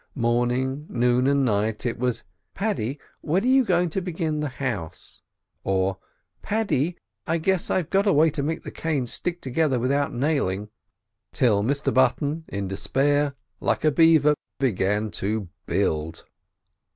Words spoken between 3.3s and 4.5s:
are you going to begin the